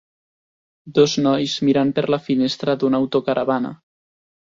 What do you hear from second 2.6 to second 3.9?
d'una autocaravana.